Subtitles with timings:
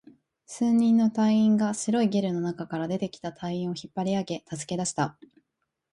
[0.47, 5.15] 数人の隊員が白いゲルの中から出てきた隊員を引っ張り上げ、助け出した